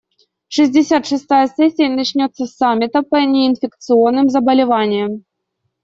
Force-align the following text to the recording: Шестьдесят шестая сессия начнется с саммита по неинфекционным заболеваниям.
Шестьдесят 0.47 1.05
шестая 1.05 1.45
сессия 1.47 1.87
начнется 1.87 2.47
с 2.47 2.55
саммита 2.55 3.03
по 3.03 3.17
неинфекционным 3.23 4.29
заболеваниям. 4.31 5.25